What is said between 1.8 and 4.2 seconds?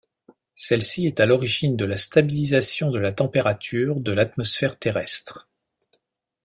la stabilisation de la température de